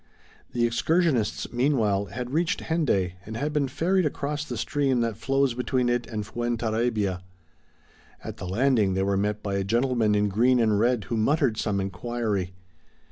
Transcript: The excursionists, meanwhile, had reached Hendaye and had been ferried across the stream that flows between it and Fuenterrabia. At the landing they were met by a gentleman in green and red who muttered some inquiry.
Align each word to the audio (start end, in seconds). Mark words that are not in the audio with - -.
The 0.53 0.65
excursionists, 0.65 1.53
meanwhile, 1.53 2.05
had 2.05 2.31
reached 2.33 2.61
Hendaye 2.61 3.17
and 3.23 3.37
had 3.37 3.53
been 3.53 3.67
ferried 3.67 4.07
across 4.07 4.43
the 4.43 4.57
stream 4.57 5.01
that 5.01 5.15
flows 5.15 5.53
between 5.53 5.89
it 5.89 6.07
and 6.07 6.25
Fuenterrabia. 6.25 7.21
At 8.23 8.37
the 8.37 8.47
landing 8.47 8.95
they 8.95 9.03
were 9.03 9.15
met 9.15 9.43
by 9.43 9.57
a 9.57 9.63
gentleman 9.63 10.15
in 10.15 10.27
green 10.27 10.59
and 10.59 10.79
red 10.79 11.03
who 11.03 11.17
muttered 11.17 11.57
some 11.57 11.79
inquiry. 11.79 12.55